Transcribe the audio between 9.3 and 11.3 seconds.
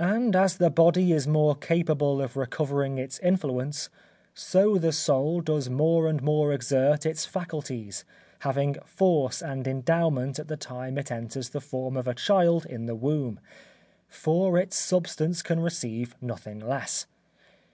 and endowment at the time it